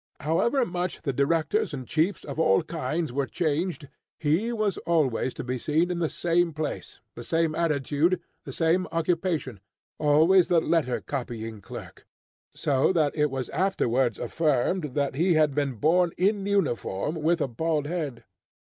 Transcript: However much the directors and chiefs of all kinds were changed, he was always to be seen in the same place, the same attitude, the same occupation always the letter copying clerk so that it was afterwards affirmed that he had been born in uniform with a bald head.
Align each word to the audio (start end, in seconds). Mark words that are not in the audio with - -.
However 0.21 0.65
much 0.65 1.03
the 1.03 1.13
directors 1.13 1.75
and 1.75 1.87
chiefs 1.87 2.23
of 2.23 2.39
all 2.39 2.63
kinds 2.63 3.13
were 3.13 3.27
changed, 3.27 3.87
he 4.17 4.51
was 4.51 4.79
always 4.79 5.31
to 5.35 5.43
be 5.43 5.59
seen 5.59 5.91
in 5.91 5.99
the 5.99 6.09
same 6.09 6.53
place, 6.53 6.99
the 7.13 7.21
same 7.23 7.53
attitude, 7.53 8.19
the 8.43 8.51
same 8.51 8.87
occupation 8.91 9.59
always 9.99 10.47
the 10.47 10.59
letter 10.59 11.01
copying 11.01 11.61
clerk 11.61 12.07
so 12.55 12.91
that 12.93 13.15
it 13.15 13.29
was 13.29 13.49
afterwards 13.49 14.17
affirmed 14.17 14.95
that 14.95 15.13
he 15.13 15.35
had 15.35 15.53
been 15.53 15.75
born 15.75 16.13
in 16.17 16.43
uniform 16.47 17.13
with 17.13 17.39
a 17.39 17.47
bald 17.47 17.85
head. 17.85 18.23